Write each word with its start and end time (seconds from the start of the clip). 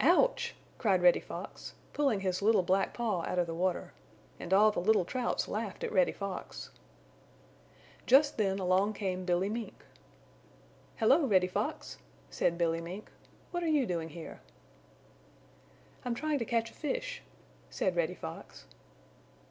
"Ouch!" 0.00 0.54
cried 0.78 1.02
Reddy 1.02 1.20
Fox, 1.20 1.74
pulling 1.92 2.20
his 2.20 2.40
little 2.40 2.62
black 2.62 2.94
paw 2.94 3.20
out 3.26 3.38
of 3.38 3.46
the 3.46 3.54
water. 3.54 3.92
And 4.40 4.50
all 4.54 4.70
the 4.70 4.80
little 4.80 5.04
Trouts 5.04 5.46
laughed 5.46 5.84
at 5.84 5.92
Reddy 5.92 6.10
Fox. 6.12 6.70
Just 8.06 8.38
then 8.38 8.58
along 8.58 8.94
came 8.94 9.26
Billy 9.26 9.50
Mink. 9.50 9.84
"Hello, 10.96 11.26
Reddy 11.26 11.48
Fox!" 11.48 11.98
said 12.30 12.56
Billy 12.56 12.80
Mink. 12.80 13.10
"What 13.50 13.62
are 13.62 13.68
you 13.68 13.84
doing 13.84 14.08
here?" 14.08 14.40
"I'm 16.06 16.14
trying 16.14 16.38
to 16.38 16.46
catch 16.46 16.70
a 16.70 16.74
fish," 16.74 17.20
said 17.68 17.94
Reddy 17.94 18.14
Fox. 18.14 18.64